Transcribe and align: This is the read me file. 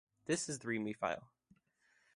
This 0.25 0.49
is 0.49 0.57
the 0.57 0.67
read 0.69 0.81
me 0.81 0.93
file. 0.93 1.29